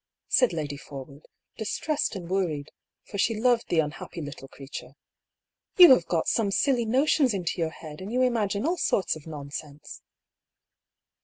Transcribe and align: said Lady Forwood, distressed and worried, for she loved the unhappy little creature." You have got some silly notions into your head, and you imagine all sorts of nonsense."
said 0.27 0.51
Lady 0.51 0.77
Forwood, 0.77 1.27
distressed 1.59 2.15
and 2.15 2.27
worried, 2.27 2.71
for 3.05 3.19
she 3.19 3.39
loved 3.39 3.69
the 3.69 3.77
unhappy 3.77 4.19
little 4.19 4.47
creature." 4.47 4.95
You 5.77 5.91
have 5.91 6.07
got 6.07 6.27
some 6.27 6.49
silly 6.49 6.85
notions 6.85 7.35
into 7.35 7.59
your 7.61 7.69
head, 7.69 8.01
and 8.01 8.11
you 8.11 8.23
imagine 8.23 8.65
all 8.65 8.77
sorts 8.77 9.15
of 9.15 9.27
nonsense." 9.27 10.01